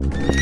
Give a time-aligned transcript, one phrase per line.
[0.00, 0.37] you